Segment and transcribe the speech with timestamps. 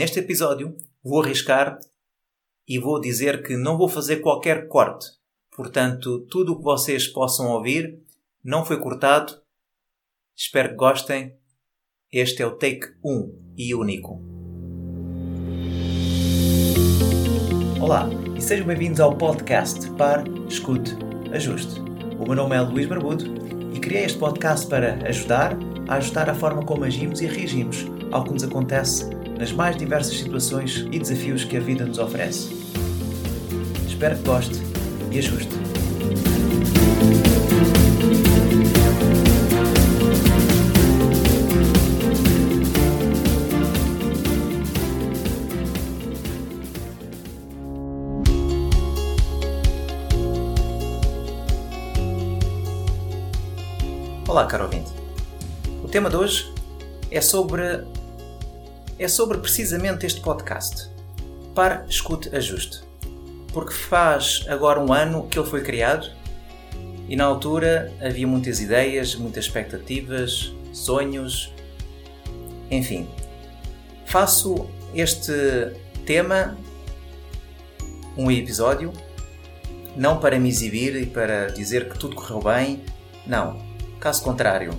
[0.00, 0.74] Neste episódio
[1.04, 1.78] vou arriscar
[2.66, 5.06] e vou dizer que não vou fazer qualquer corte.
[5.54, 8.00] Portanto, tudo o que vocês possam ouvir
[8.42, 9.34] não foi cortado.
[10.34, 11.36] Espero que gostem.
[12.10, 14.22] Este é o take 1 e único.
[17.78, 20.92] Olá e sejam bem-vindos ao podcast Par, Escute,
[21.30, 21.78] Ajuste.
[22.18, 23.26] O meu nome é Luís Barbudo
[23.74, 28.24] e criei este podcast para ajudar a ajustar a forma como agimos e reagimos ao
[28.24, 32.50] que nos acontece nas mais diversas situações e desafios que a vida nos oferece.
[33.88, 34.60] Espero que goste
[35.10, 35.48] e ajuste.
[54.28, 54.92] Olá, caro ouvinte.
[55.82, 56.52] O tema de hoje
[57.10, 57.82] é sobre
[59.00, 60.90] é sobre precisamente este podcast.
[61.54, 62.82] Par, escute, ajuste.
[63.50, 66.06] Porque faz agora um ano que ele foi criado
[67.08, 71.50] e na altura havia muitas ideias, muitas expectativas, sonhos,
[72.70, 73.08] enfim.
[74.04, 75.32] Faço este
[76.04, 76.58] tema
[78.18, 78.92] um episódio
[79.96, 82.84] não para me exibir e para dizer que tudo correu bem,
[83.26, 84.78] não Caso contrário,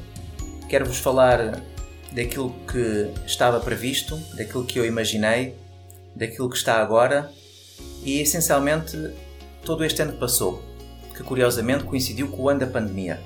[0.68, 1.62] quero-vos falar
[2.12, 5.56] daquilo que estava previsto, daquilo que eu imaginei,
[6.16, 7.32] daquilo que está agora
[8.04, 8.98] e essencialmente
[9.64, 10.62] todo este ano que passou,
[11.16, 13.20] que curiosamente coincidiu com o ano da pandemia.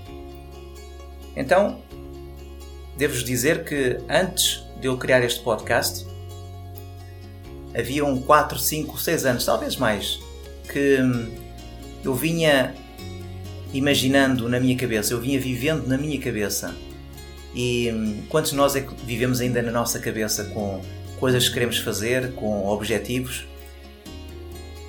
[1.36, 1.80] Então,
[2.98, 6.06] devo-vos dizer que antes de eu criar este podcast,
[7.78, 10.20] haviam 4, 5, 6 anos, talvez mais,
[10.72, 11.00] que
[12.04, 12.74] eu vinha
[13.74, 16.74] imaginando na minha cabeça, eu vinha vivendo na minha cabeça.
[17.56, 20.82] E hum, quantos nós é que vivemos ainda na nossa cabeça com
[21.18, 23.46] coisas que queremos fazer, com objetivos?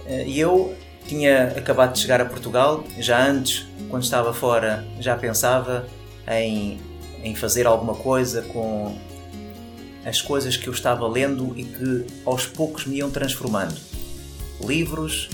[0.07, 0.75] Eh, e eu
[1.07, 5.87] tinha acabado de chegar a Portugal, já antes, quando estava fora, já pensava
[6.29, 6.81] em,
[7.23, 8.99] em fazer alguma coisa com
[10.05, 13.77] as coisas que eu estava lendo e que aos poucos me iam transformando.
[14.65, 15.29] Livros,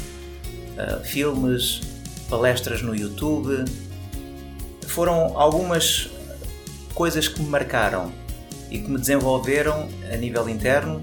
[0.77, 1.81] uh, filmes,
[2.29, 3.65] palestras no YouTube.
[4.87, 6.11] Foram algumas
[6.93, 8.13] coisas que me marcaram
[8.71, 11.03] e que me desenvolveram a nível interno.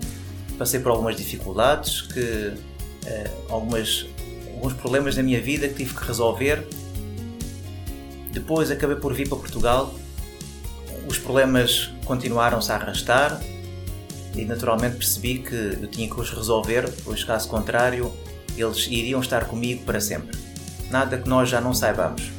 [0.57, 2.53] Passei por algumas dificuldades, que,
[3.05, 4.05] eh, algumas,
[4.53, 6.67] alguns problemas na minha vida que tive que resolver.
[8.31, 9.93] Depois acabei por vir para Portugal.
[11.07, 13.41] Os problemas continuaram-se a arrastar
[14.35, 18.13] e naturalmente percebi que eu tinha que os resolver, pois caso contrário
[18.57, 20.49] eles iriam estar comigo para sempre
[20.89, 22.31] nada que nós já não saibamos.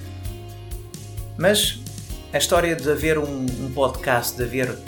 [1.38, 1.79] Mas
[2.32, 4.78] a história de haver um, um podcast, de haver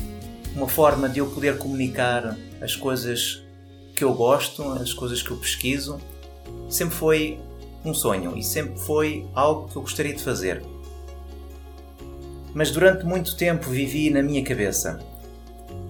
[0.54, 3.42] uma forma de eu poder comunicar as coisas
[3.96, 6.00] que eu gosto, as coisas que eu pesquiso,
[6.68, 7.40] sempre foi
[7.84, 10.62] um sonho e sempre foi algo que eu gostaria de fazer.
[12.54, 15.00] Mas durante muito tempo vivi na minha cabeça.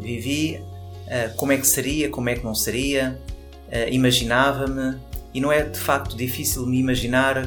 [0.00, 3.20] Vivi uh, como é que seria, como é que não seria,
[3.68, 4.96] uh, imaginava-me,
[5.34, 7.46] e não é de facto difícil me imaginar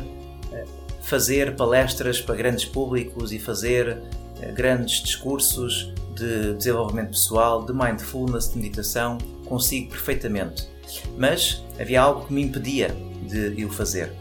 [1.06, 4.02] fazer palestras para grandes públicos e fazer
[4.42, 10.68] eh, grandes discursos de desenvolvimento pessoal, de mindfulness, de meditação, consigo perfeitamente.
[11.16, 14.12] Mas havia algo que me impedia de o fazer.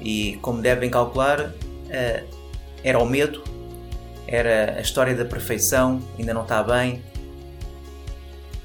[0.00, 1.52] E como devem calcular,
[1.90, 2.24] eh,
[2.82, 3.44] era o medo,
[4.26, 7.02] era a história da perfeição, ainda não está bem.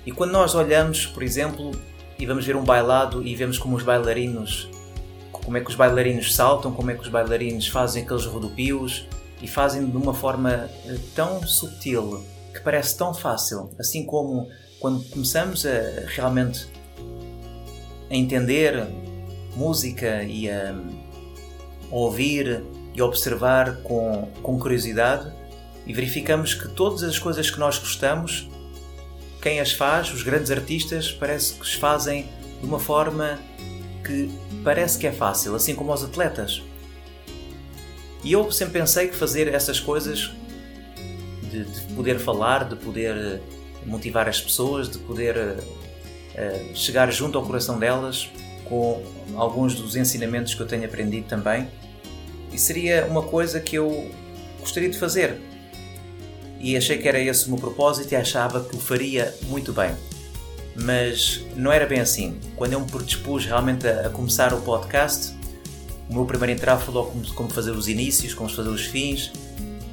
[0.05, 1.71] E quando nós olhamos, por exemplo,
[2.17, 4.69] e vamos ver um bailado e vemos como os bailarinos
[5.43, 9.07] como é que os bailarinos saltam, como é que os bailarinos fazem aqueles rodopios
[9.41, 12.23] e fazem de uma forma eh, tão sutil
[12.53, 14.47] que parece tão fácil, assim como
[14.79, 16.67] quando começamos a realmente
[18.09, 18.87] a entender
[19.55, 20.75] música e a
[21.89, 25.31] ouvir e observar com, com curiosidade
[25.85, 28.47] e verificamos que todas as coisas que nós gostamos,
[29.41, 32.27] quem as faz, os grandes artistas, parece que as fazem
[32.61, 33.39] de uma forma
[34.03, 34.29] que
[34.63, 36.61] parece que é fácil, assim como aos atletas.
[38.23, 40.31] E eu sempre pensei que fazer essas coisas,
[41.49, 43.39] de, de poder falar, de poder eh,
[43.85, 48.29] motivar as pessoas, de poder uh, chegar junto ao coração delas
[48.63, 49.03] com
[49.35, 51.69] alguns dos ensinamentos que eu tenho aprendido também,
[52.51, 54.09] e seria uma coisa que eu
[54.59, 55.39] gostaria de fazer.
[56.61, 59.93] E achei que era esse o meu propósito e achava que o faria muito bem
[60.75, 62.39] mas não era bem assim.
[62.55, 65.33] Quando eu me predispus realmente a, a começar o podcast,
[66.09, 69.31] o meu primeiro entrave foi logo como, como fazer os inícios, como fazer os fins.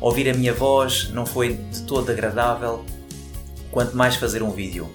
[0.00, 2.84] Ouvir a minha voz não foi de todo agradável,
[3.70, 4.90] quanto mais fazer um vídeo.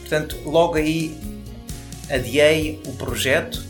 [0.00, 1.18] Portanto, logo aí
[2.10, 3.64] adiei o projeto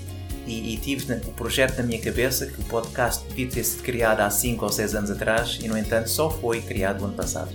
[0.46, 4.20] e, e, tive o projeto na minha cabeça que o podcast devia ter sido criado
[4.20, 7.50] há 5 ou 6 anos atrás e, no entanto, só foi criado o ano passado.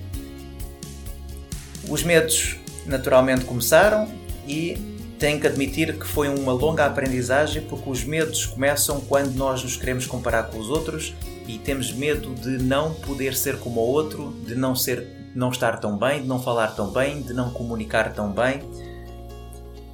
[1.89, 4.07] Os medos naturalmente começaram
[4.47, 4.77] e
[5.17, 9.77] tenho que admitir que foi uma longa aprendizagem porque os medos começam quando nós nos
[9.77, 11.13] queremos comparar com os outros
[11.47, 15.79] e temos medo de não poder ser como o outro, de não ser, não estar
[15.79, 18.61] tão bem, de não falar tão bem, de não comunicar tão bem.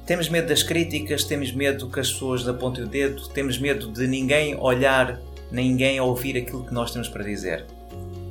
[0.06, 4.06] Temos medo das críticas, temos medo que as pessoas apontem o dedo, temos medo de
[4.06, 7.64] ninguém olhar, ninguém ouvir aquilo que nós temos para dizer.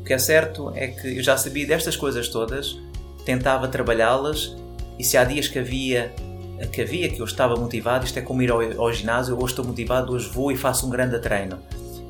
[0.02, 2.78] O que é certo é que eu já sabia destas coisas todas,
[3.26, 4.56] tentava trabalhá-las
[4.98, 6.14] e se há dias que havia
[6.72, 9.66] que havia que eu estava motivado, isto é como ir ao, ao ginásio, hoje estou
[9.66, 11.58] motivado, hoje vou e faço um grande treino.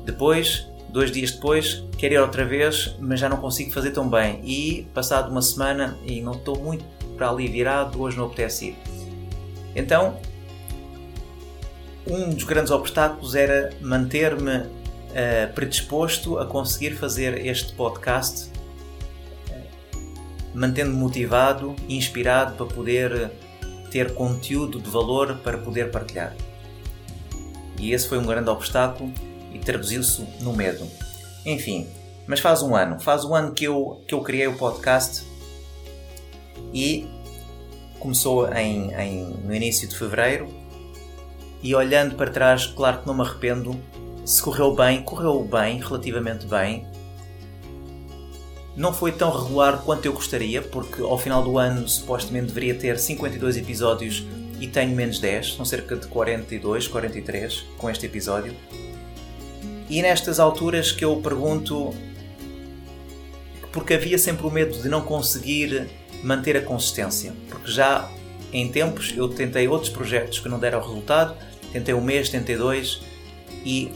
[0.04, 4.42] Depois Dois dias depois, quero ir outra vez, mas já não consigo fazer tão bem.
[4.44, 6.84] E, passado uma semana, e não estou muito
[7.16, 8.76] para ali virado, hoje não apetece ir.
[9.74, 10.18] Então,
[12.06, 18.50] um dos grandes obstáculos era manter-me uh, predisposto a conseguir fazer este podcast,
[20.54, 23.30] mantendo-me motivado e inspirado para poder
[23.90, 26.34] ter conteúdo de valor para poder partilhar.
[27.78, 29.12] E esse foi um grande obstáculo
[29.52, 30.86] e traduziu-se no medo.
[31.44, 31.88] Enfim,
[32.26, 35.24] mas faz um ano, faz um ano que eu, que eu criei o podcast
[36.72, 37.06] e
[37.98, 40.48] começou em, em, no início de fevereiro
[41.62, 43.80] e olhando para trás, claro que não me arrependo,
[44.24, 46.86] se correu bem, correu bem, relativamente bem.
[48.74, 52.98] Não foi tão regular quanto eu gostaria, porque ao final do ano supostamente deveria ter
[52.98, 54.24] 52 episódios
[54.58, 58.54] e tenho menos 10, são cerca de 42, 43 com este episódio.
[59.90, 61.92] E nestas alturas que eu pergunto,
[63.72, 65.90] porque havia sempre o medo de não conseguir
[66.22, 68.08] manter a consistência, porque já
[68.52, 71.36] em tempos eu tentei outros projetos que não deram resultado,
[71.72, 73.00] tentei um mês, tentei dois
[73.64, 73.90] e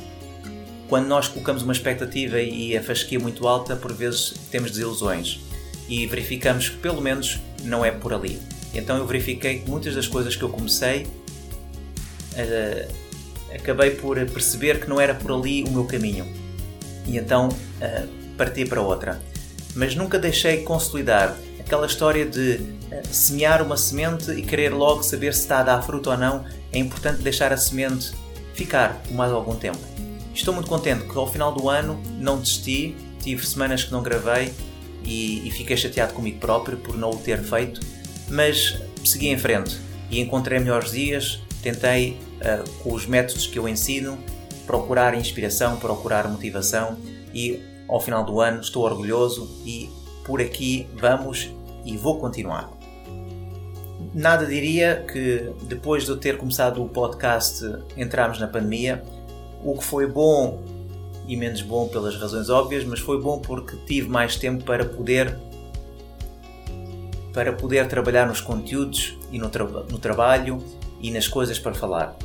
[0.88, 5.40] quando nós colocamos uma expectativa e a fasquia muito alta, por vezes temos desilusões
[5.88, 8.40] e verificamos que pelo menos não é por ali.
[8.74, 11.06] Então eu verifiquei que muitas das coisas que eu comecei
[12.34, 12.92] uh,
[13.54, 16.26] acabei por perceber que não era por ali o meu caminho.
[17.06, 19.20] E então uh, parti para outra.
[19.74, 25.34] Mas nunca deixei consolidar aquela história de uh, semear uma semente e querer logo saber
[25.34, 26.44] se está a dar fruto ou não.
[26.72, 28.12] É importante deixar a semente
[28.54, 30.05] ficar por mais algum tempo.
[30.36, 34.52] Estou muito contente que ao final do ano não desisti, tive semanas que não gravei
[35.02, 37.80] e, e fiquei chateado comigo próprio por não o ter feito,
[38.28, 39.80] mas segui em frente
[40.10, 44.18] e encontrei melhores dias, tentei uh, com os métodos que eu ensino,
[44.66, 46.98] procurar inspiração, procurar motivação
[47.32, 47.58] e
[47.88, 49.88] ao final do ano estou orgulhoso e
[50.22, 51.50] por aqui vamos
[51.82, 52.70] e vou continuar.
[54.12, 57.64] Nada diria que depois de eu ter começado o podcast
[57.96, 59.02] entramos na pandemia,
[59.66, 60.62] o que foi bom
[61.26, 65.36] e menos bom pelas razões óbvias, mas foi bom porque tive mais tempo para poder
[67.32, 70.62] para poder trabalhar nos conteúdos e no, tra no trabalho
[71.00, 72.16] e nas coisas para falar.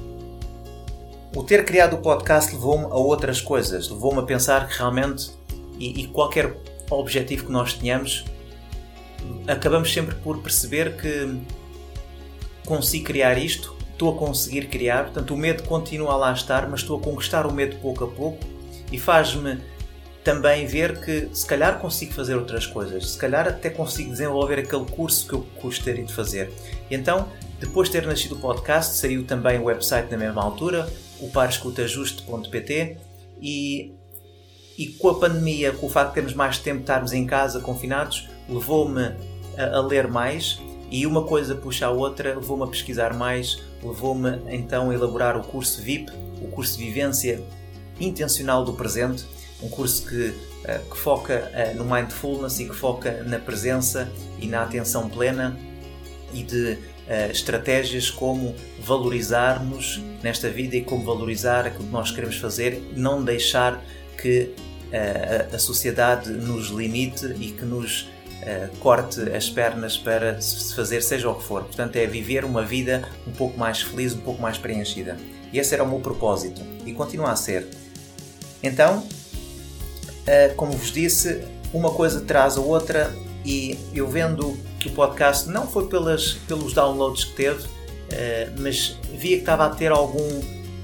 [1.36, 5.32] O ter criado o podcast levou-me a outras coisas, levou-me a pensar que realmente,
[5.80, 6.56] e, e qualquer
[6.90, 8.24] objetivo que nós tenhamos,
[9.48, 11.42] acabamos sempre por perceber que
[12.66, 16.80] consigo criar isto, estou a conseguir criar, portanto o medo continua a lá estar, mas
[16.80, 18.40] estou a conquistar o medo pouco a pouco
[18.92, 19.60] e faz-me
[20.24, 24.86] também ver que se calhar consigo fazer outras coisas, se calhar até consigo desenvolver aquele
[24.86, 26.52] curso que eu gostaria de fazer.
[26.90, 27.28] Então,
[27.60, 32.98] depois de ter nascido o podcast, saiu também o website na mesma altura, o parescutajuste.pt
[33.40, 33.94] e,
[34.78, 38.28] e com a pandemia, com o facto de termos mais tempo estarmos em casa confinados,
[38.50, 39.16] levou-me
[39.58, 44.40] a, a, ler mais e uma coisa puxa a outra, levou-me a pesquisar mais, levou-me
[44.48, 46.12] então a elaborar o curso VIP,
[46.42, 47.42] o curso de vivência
[48.00, 49.26] intencional do presente,
[49.62, 50.34] um curso que,
[50.66, 55.58] eh, que foca eh, no mindfulness e que foca na presença e na atenção plena
[56.34, 62.38] e de uh, estratégias como valorizarmos nesta vida e como valorizar aquilo que nós queremos
[62.38, 63.84] fazer, não deixar
[64.18, 64.56] que
[65.54, 68.10] a sociedade nos limite e que nos
[68.42, 71.64] uh, corte as pernas para se fazer seja o que for.
[71.64, 75.18] Portanto, é viver uma vida um pouco mais feliz, um pouco mais preenchida.
[75.52, 77.68] E esse era o meu propósito e continua a ser.
[78.64, 79.06] Então,
[80.56, 81.44] como vos disse,
[81.74, 83.14] uma coisa traz a outra
[83.46, 88.98] e eu vendo que o podcast não foi pelas, pelos downloads que teve, uh, mas
[89.14, 90.42] via que estava a ter algum,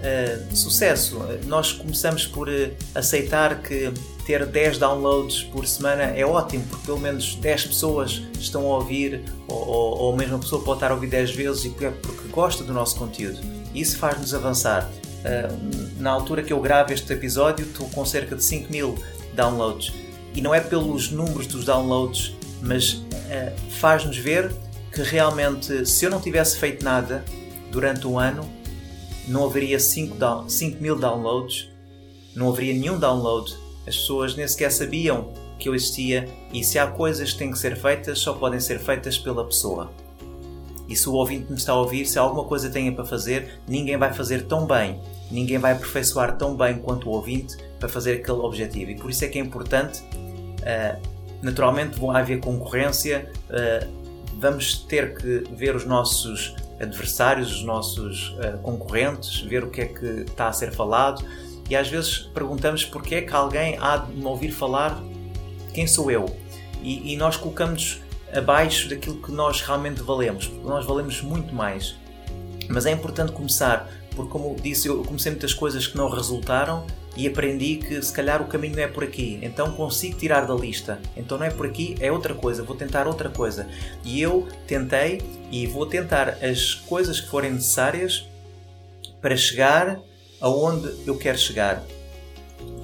[0.08, 1.20] uh, uh, sucesso.
[1.46, 3.92] Nós começamos por uh, aceitar que
[4.26, 9.24] ter 10 downloads por semana é ótimo, porque pelo menos 10 pessoas estão a ouvir,
[9.48, 12.64] ou, ou, ou a pessoa pode estar a ouvir 10 vezes e porque, porque gosta
[12.64, 13.40] do nosso conteúdo.
[13.74, 14.90] Isso faz-nos avançar.
[14.90, 18.96] Uh, na altura que eu gravo este episódio, estou com cerca de 5 mil
[19.34, 19.94] downloads.
[20.34, 23.02] E não é pelos números dos downloads, mas
[23.70, 24.52] faz-nos ver
[24.94, 27.24] que realmente, se eu não tivesse feito nada
[27.72, 28.48] durante um ano,
[29.28, 30.16] não haveria 5
[30.80, 31.70] mil downloads,
[32.36, 33.56] não haveria nenhum download.
[33.86, 37.58] As pessoas nem sequer sabiam que eu existia e se há coisas que têm que
[37.58, 39.92] ser feitas, só podem ser feitas pela pessoa.
[40.88, 43.98] E se o ouvinte me está a ouvir, se alguma coisa tenha para fazer, ninguém
[43.98, 48.38] vai fazer tão bem, ninguém vai aperfeiçoar tão bem quanto o ouvinte para fazer aquele
[48.38, 48.92] objetivo.
[48.92, 51.02] E por isso é que é importante, uh,
[51.42, 53.88] naturalmente, vão haver concorrência, uh,
[54.40, 59.86] vamos ter que ver os nossos adversários, os nossos uh, concorrentes, ver o que é
[59.86, 61.24] que está a ser falado
[61.70, 65.02] e às vezes perguntamos porque é que alguém há de me ouvir falar
[65.74, 66.26] quem sou eu
[66.82, 68.02] e, e nós colocamos
[68.34, 71.96] abaixo daquilo que nós realmente valemos, porque nós valemos muito mais.
[72.70, 76.86] Mas é importante começar, porque como disse, eu comecei muitas coisas que não resultaram
[77.18, 80.54] e aprendi que se calhar o caminho não é por aqui, então consigo tirar da
[80.54, 81.02] lista.
[81.18, 83.68] Então não é por aqui, é outra coisa, vou tentar outra coisa.
[84.06, 85.20] E eu tentei
[85.52, 88.30] e vou tentar as coisas que forem necessárias
[89.20, 90.00] para chegar
[90.40, 91.84] aonde eu quero chegar.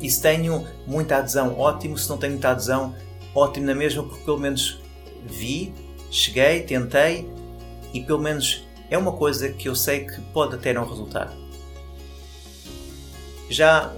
[0.01, 1.95] E se tenho muita adesão, ótimo.
[1.95, 2.95] Se não tenho muita adesão,
[3.35, 4.81] ótimo na mesma, porque pelo menos
[5.25, 5.73] vi,
[6.09, 7.29] cheguei, tentei
[7.93, 11.31] e pelo menos é uma coisa que eu sei que pode até não resultar.
[13.49, 13.93] Já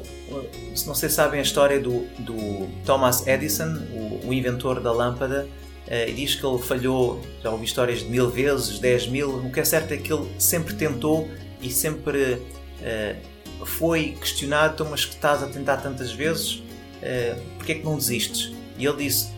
[0.74, 4.92] se não sei se sabem a história do, do Thomas Edison, o, o inventor da
[4.92, 5.48] lâmpada,
[5.88, 9.38] uh, e diz que ele falhou, já ouvi histórias de mil vezes, dez mil.
[9.38, 11.30] O que é certo é que ele sempre tentou
[11.62, 17.74] e sempre uh, foi questionado: então, mas que estás a tentar tantas vezes, uh, porquê
[17.74, 18.54] é que não desistes?
[18.78, 19.30] E ele disse: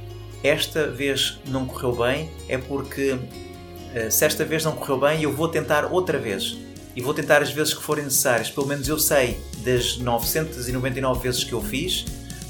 [0.43, 5.31] Esta vez não correu bem, é porque uh, se esta vez não correu bem, eu
[5.31, 6.57] vou tentar outra vez
[6.95, 8.49] e vou tentar as vezes que forem necessárias.
[8.49, 12.05] Pelo menos eu sei das 999 vezes que eu fiz,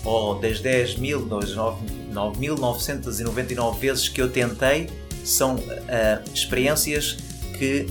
[0.06, 1.28] ou das 10.000,
[2.14, 4.88] 9.999 vezes que eu tentei,
[5.24, 5.64] são uh,
[6.32, 7.18] experiências
[7.58, 7.88] que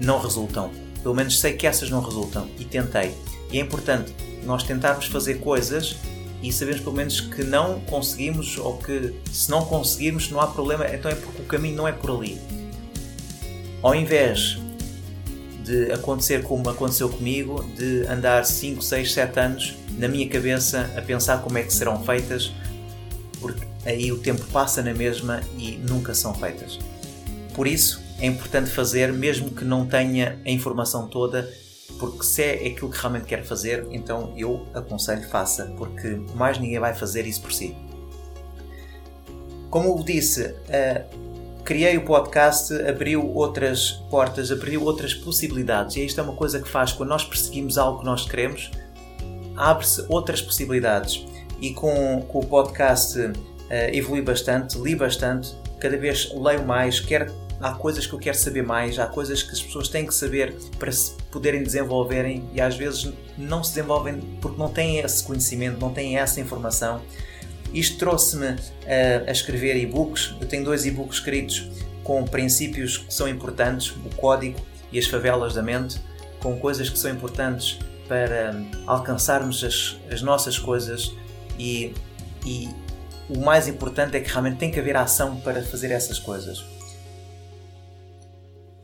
[0.00, 0.70] não resultam.
[1.02, 3.14] Pelo menos sei que essas não resultam e tentei.
[3.52, 5.96] E é importante nós tentarmos fazer coisas
[6.42, 10.86] e sabemos pelo menos que não conseguimos ou que se não conseguirmos não há problema,
[10.86, 12.40] então é porque o caminho não é por ali.
[13.82, 14.58] Ao invés
[15.70, 21.00] de acontecer como aconteceu comigo, de andar 5, 6, 7 anos na minha cabeça a
[21.00, 22.52] pensar como é que serão feitas,
[23.40, 26.76] porque aí o tempo passa na mesma e nunca são feitas.
[27.54, 31.48] Por isso é importante fazer, mesmo que não tenha a informação toda,
[32.00, 36.80] porque se é aquilo que realmente quer fazer, então eu aconselho faça, porque mais ninguém
[36.80, 37.76] vai fazer isso por si.
[39.70, 40.52] Como eu disse,
[41.64, 45.96] criei o podcast, abriu outras portas, abriu outras possibilidades.
[45.96, 48.70] E isto é uma coisa que faz quando nós perseguimos algo que nós queremos,
[49.56, 51.24] abre-se outras possibilidades.
[51.60, 53.34] E com, com o podcast uh,
[53.92, 58.62] evolui bastante, li bastante, cada vez leio mais, quero, há coisas que eu quero saber
[58.62, 62.76] mais, há coisas que as pessoas têm que saber para se poderem desenvolverem e às
[62.76, 67.02] vezes não se desenvolvem porque não têm esse conhecimento, não têm essa informação.
[67.72, 70.34] Isto trouxe-me a, eh, escrever e-books.
[70.40, 71.68] Eu tenho dois e-books escritos
[72.02, 74.58] com princípios que são importantes, o código
[74.90, 76.00] e as favelas da mente,
[76.40, 81.14] com coisas que são importantes para alcançarmos as, as nossas coisas
[81.56, 81.94] e,
[82.44, 82.68] e
[83.28, 86.64] o mais importante é que realmente tem que haver ação para fazer essas coisas.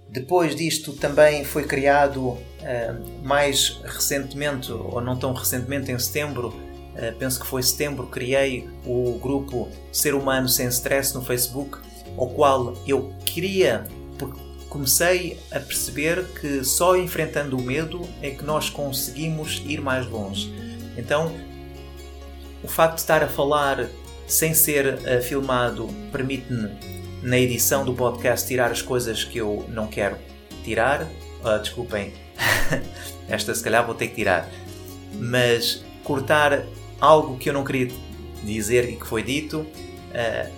[0.08, 2.40] Depois disto também foi criado uh,
[3.24, 6.65] mais recentemente, ou não tão recentemente, em setembro, eh,
[7.18, 11.78] penso que foi setembro, criei o grupo Ser Humano Sem Stress no Facebook,
[12.16, 13.86] ao qual eu queria,
[14.18, 14.38] porque
[14.68, 20.52] comecei a perceber que só enfrentando o medo é que nós conseguimos ir mais longe.
[20.96, 21.32] Então,
[22.62, 23.88] o facto de estar a falar
[24.26, 26.70] sem ser uh, filmado permite-me,
[27.22, 30.16] na edição do podcast, tirar as coisas que eu não quero
[30.64, 31.02] tirar.
[31.02, 32.12] Uh, desculpem,
[33.28, 34.48] esta se calhar vou ter que tirar.
[35.14, 36.64] Mas cortar
[37.00, 37.88] algo que eu não queria
[38.42, 40.52] dizer e que foi dito, uh,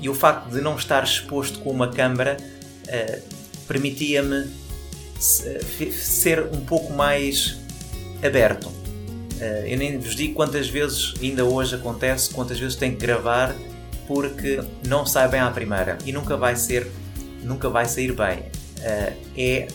[0.00, 3.22] e o facto de não estar exposto com uma câmara uh,
[3.66, 4.50] permitia-me
[5.18, 7.58] ser um pouco mais
[8.24, 8.66] aberto.
[8.66, 13.54] Uh, eu nem vos digo quantas vezes ainda hoje acontece, quantas vezes tenho que gravar
[14.06, 16.90] porque não sai bem à primeira e nunca vai ser,
[17.42, 18.44] nunca vai sair bem.
[19.36, 19.68] é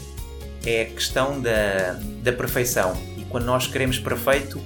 [0.66, 2.98] é a questão da, da perfeição.
[3.18, 4.62] E quando nós queremos perfeito,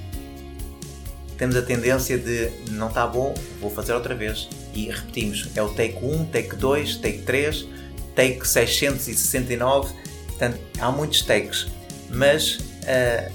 [1.41, 4.47] temos a tendência de não está bom, vou fazer outra vez.
[4.75, 5.49] E repetimos.
[5.55, 7.67] É o take 1, take 2, take 3,
[8.15, 9.91] take 669.
[10.27, 11.65] Portanto, há muitos takes.
[12.11, 13.33] Mas uh,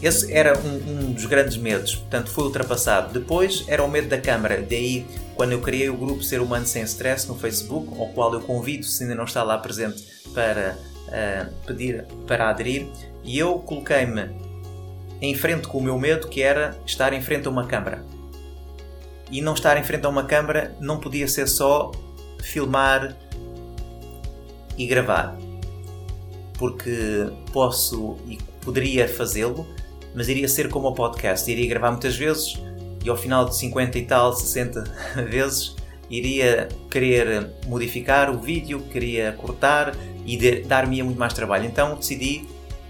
[0.00, 1.96] esse era um, um, dos grandes medos.
[1.96, 3.12] Portanto, foi ultrapassado.
[3.12, 4.62] Depois era o medo da câmara.
[4.66, 5.04] Daí,
[5.34, 8.86] quando eu criei o grupo Ser Humano Sem Stress no Facebook, ao qual eu convido,
[8.86, 10.78] se ainda não está lá presente, para
[11.08, 12.86] uh, pedir para aderir,
[13.22, 14.51] e eu coloquei-me
[15.22, 18.04] em frente com o meu medo, que era estar em frente a uma câmara.
[19.30, 21.92] E não estar em frente a uma câmara não podia ser só
[22.42, 23.16] filmar
[24.76, 25.38] e gravar.
[26.58, 29.64] Porque posso e poderia fazê-lo,
[30.12, 31.48] mas iria ser como o podcast.
[31.48, 32.60] Iria gravar muitas vezes
[33.04, 34.84] e ao final de 50 e tal, 60
[35.30, 35.76] vezes,
[36.10, 39.94] iria querer modificar o vídeo, queria cortar
[40.26, 41.64] e dar-me muito mais trabalho.
[41.64, 42.44] Então decidi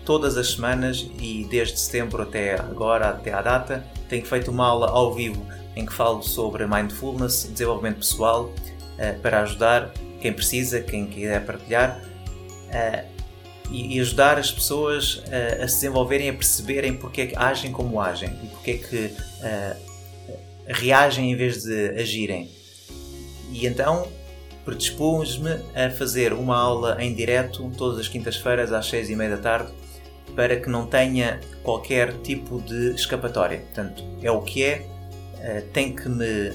[0.04, 4.88] todas as semanas e desde setembro até agora, até à data, tenho feito uma aula
[4.88, 11.06] ao vivo em que falo sobre mindfulness, desenvolvimento pessoal, uh, para ajudar quem precisa, quem
[11.06, 12.02] quiser partilhar
[12.68, 13.12] uh,
[13.71, 18.00] e, ajudar as pessoas uh, a se desenvolverem, a perceberem porque é que agem como
[18.00, 19.14] agem e porque é que
[20.66, 22.50] reagem em vez de agirem.
[23.50, 24.09] E então
[24.64, 29.42] predispus-me a fazer uma aula em direto todas as quintas-feiras às seis e meia da
[29.42, 29.73] tarde
[30.34, 33.58] para que não tenha qualquer tipo de escapatória.
[33.60, 34.86] Portanto, é o que é,
[35.36, 36.52] uh, tem que me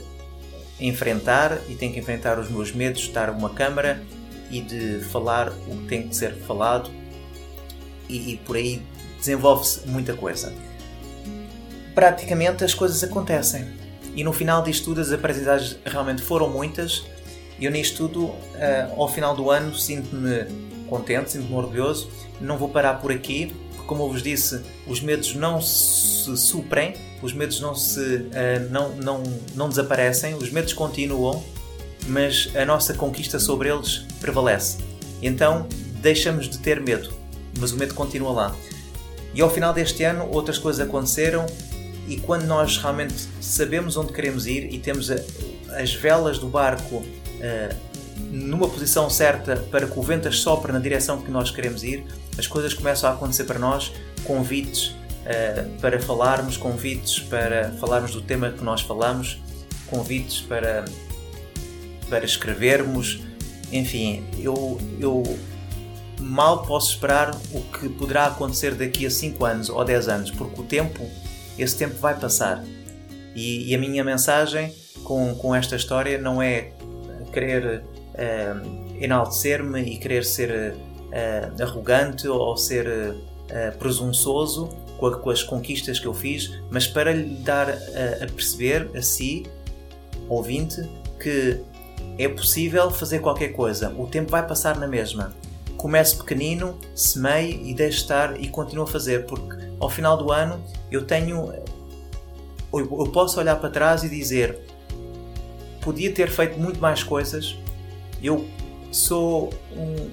[0.79, 4.01] enfrentar e tem que enfrentar os meus medos de estar uma câmara
[4.49, 6.89] e de falar o que tem que ser falado
[8.07, 8.81] e, e por aí
[9.17, 10.53] desenvolve-se muita coisa.
[11.95, 13.67] Praticamente as coisas acontecem
[14.15, 17.03] e no final disto tudo as aprendizagens realmente foram muitas
[17.59, 18.35] e eu nisto tudo, uh,
[18.95, 20.45] ao final do ano, sinto-me
[20.87, 22.09] contente, sinto-me orgulhoso.
[22.39, 23.53] Não vou parar por aqui,
[23.87, 28.95] como eu vos disse, os medos não se suprem, os medos não, se, uh, não,
[28.97, 29.23] não,
[29.55, 31.43] não desaparecem, os medos continuam,
[32.07, 34.77] mas a nossa conquista sobre eles prevalece.
[35.21, 35.67] Então
[36.01, 37.11] deixamos de ter medo,
[37.59, 38.55] mas o medo continua lá.
[39.33, 41.45] E ao final deste ano, outras coisas aconteceram,
[42.07, 45.15] e quando nós realmente sabemos onde queremos ir e temos a,
[45.71, 47.75] as velas do barco uh,
[48.31, 52.05] numa posição certa para que o vento sopre na direção que nós queremos ir,
[52.37, 53.91] as coisas começam a acontecer para nós,
[54.23, 59.41] convites uh, para falarmos, convites para falarmos do tema que nós falamos,
[59.87, 60.85] convites para,
[62.09, 63.21] para escrevermos,
[63.71, 65.23] enfim, eu, eu
[66.19, 70.61] mal posso esperar o que poderá acontecer daqui a 5 anos ou 10 anos, porque
[70.61, 71.05] o tempo,
[71.57, 72.63] esse tempo vai passar.
[73.35, 76.71] E, e a minha mensagem com, com esta história não é
[77.31, 77.83] querer
[78.17, 85.43] uh, enaltecer-me e querer ser uh, arrogante ou ser uh, presunçoso com, a, com, as
[85.43, 89.45] conquistas que eu fiz, mas para lhe dar a perceber a si,
[90.27, 90.81] ouvinte,
[91.21, 91.61] que
[92.17, 93.93] é possível fazer qualquer coisa.
[93.95, 95.33] O tempo vai passar na mesma.
[95.77, 100.59] Comece pequenino, semeie e deixe estar e continue a fazer, porque ao final do ano
[100.91, 101.53] eu tenho.
[102.73, 104.59] Eu posso olhar para trás e dizer:
[105.81, 107.55] podia ter feito muito mais coisas.
[108.21, 108.47] Eu
[108.91, 110.09] sou um.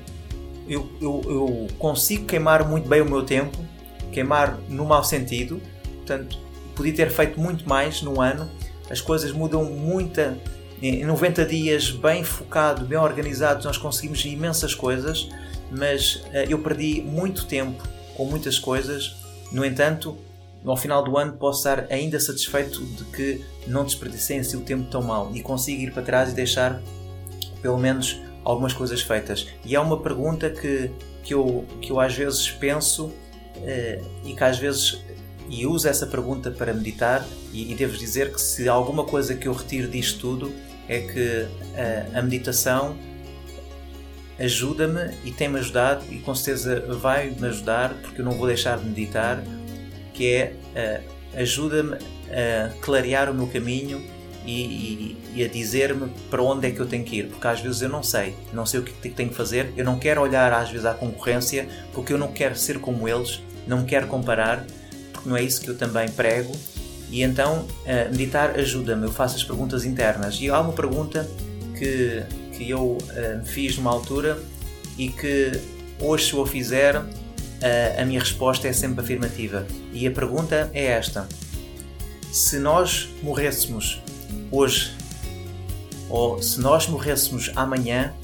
[0.66, 3.58] Eu, eu, eu consigo queimar muito bem o meu tempo,
[4.10, 5.60] queimar no mau sentido,
[5.96, 6.38] portanto,
[6.74, 8.50] podia ter feito muito mais no ano.
[8.90, 10.20] As coisas mudam muito.
[10.82, 15.28] Em 90 dias, bem focado, bem organizados, nós conseguimos imensas coisas,
[15.70, 17.82] mas uh, eu perdi muito tempo
[18.14, 19.16] com muitas coisas.
[19.50, 20.18] No entanto,
[20.64, 25.02] ao final do ano posso estar ainda satisfeito de que não desperdicei o tempo tão
[25.02, 26.82] mal e consigo ir para trás e deixar
[27.64, 29.46] pelo menos algumas coisas feitas.
[29.64, 30.90] E há uma pergunta que,
[31.22, 35.02] que, eu, que eu às vezes penso uh, e que às vezes
[35.48, 39.48] e uso essa pergunta para meditar e, e devo dizer que se alguma coisa que
[39.48, 40.52] eu retiro disto tudo
[40.86, 42.98] é que uh, a meditação
[44.38, 48.84] ajuda-me e tem-me ajudado e com certeza vai-me ajudar porque eu não vou deixar de
[48.84, 49.42] meditar
[50.12, 51.96] que é uh, ajuda-me
[52.30, 54.04] a clarear o meu caminho
[54.44, 57.60] e, e, e a dizer-me para onde é que eu tenho que ir, porque às
[57.60, 60.52] vezes eu não sei, não sei o que tenho que fazer, eu não quero olhar
[60.52, 64.64] às vezes à concorrência, porque eu não quero ser como eles, não quero comparar,
[65.12, 66.54] porque não é isso que eu também prego.
[67.10, 70.38] E então, uh, meditar ajuda-me, eu faço as perguntas internas.
[70.40, 71.28] E há uma pergunta
[71.78, 72.22] que,
[72.56, 74.38] que eu uh, fiz numa altura
[74.98, 75.52] e que
[76.00, 79.66] hoje, se eu a fizer, a, a minha resposta é sempre afirmativa.
[79.92, 81.28] E a pergunta é esta:
[82.32, 84.02] se nós morrêssemos
[84.50, 84.92] hoje,
[86.08, 88.14] ou se nós morrêssemos amanhã,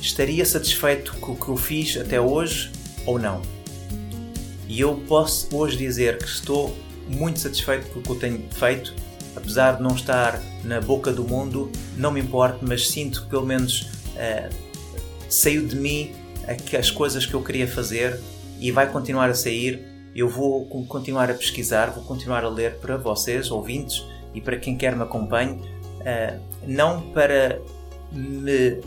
[0.00, 2.72] estaria satisfeito com o que eu fiz até hoje
[3.06, 3.42] ou não.
[4.68, 6.76] E eu posso hoje dizer que estou
[7.08, 8.94] muito satisfeito com o que eu tenho feito,
[9.34, 13.44] apesar de não estar na boca do mundo, não me importa, mas sinto que pelo
[13.44, 13.82] menos
[14.14, 14.54] uh,
[15.28, 16.12] saiu de mim
[16.78, 18.18] as coisas que eu queria fazer
[18.58, 19.86] e vai continuar a sair.
[20.14, 24.76] Eu vou continuar a pesquisar, vou continuar a ler para vocês, ouvintes, e para quem
[24.76, 27.60] quer me acompanhe, uh, não para
[28.12, 28.80] me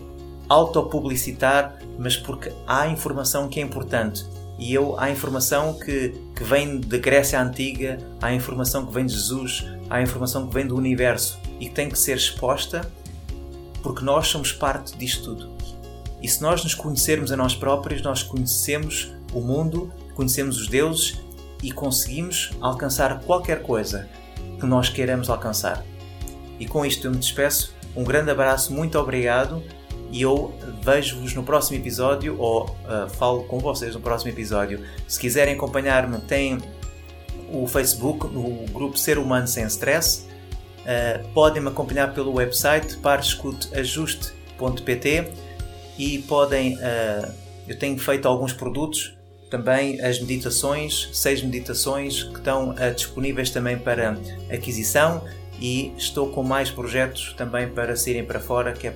[0.49, 4.25] autopublicitar, mas porque há informação que é importante.
[4.59, 9.13] E eu, há informação que, que vem da Grécia Antiga, há informação que vem de
[9.13, 12.81] Jesus, há informação que vem do universo e que tem que ser exposta
[13.81, 15.51] porque nós somos parte disto tudo.
[16.21, 21.19] E se nós nos conhecermos a nós próprios, nós conhecemos o mundo, conhecemos os deuses
[21.61, 24.07] e conseguimos alcançar qualquer coisa
[24.63, 25.83] que nós queiramos alcançar.
[26.57, 27.75] E com isto eu me despeço.
[27.95, 29.61] Um grande abraço, muito obrigado
[30.09, 34.79] e eu vejo-vos no próximo episódio ou uh, falo com vocês no próximo episódio.
[35.07, 36.59] Se quiserem acompanhar-me, tem
[37.51, 40.29] o Facebook, no grupo Ser Humano Sem Stress.
[40.79, 45.33] Uh, podem me acompanhar pelo website parescuteajuste.pt
[45.97, 46.77] e podem.
[46.77, 47.29] Uh,
[47.67, 49.17] eu tenho feito alguns produtos,
[49.53, 54.17] também as meditações, seis meditações que estão uh, disponíveis também para
[54.51, 55.23] aquisição
[55.61, 58.95] e estou com mais projetos também para saírem para fora, que é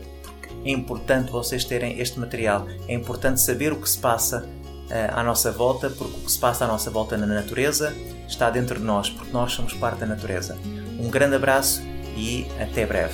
[0.65, 2.67] é importante vocês terem este material.
[2.88, 6.39] É importante saber o que se passa uh, à nossa volta, porque o que se
[6.39, 7.96] passa à nossa volta na natureza
[8.28, 10.58] está dentro de nós, porque nós somos parte da natureza.
[11.00, 11.84] Um grande abraço
[12.17, 13.13] e até breve.